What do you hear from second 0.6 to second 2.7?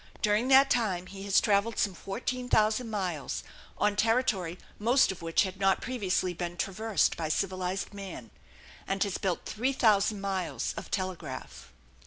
time he has travelled some fourteen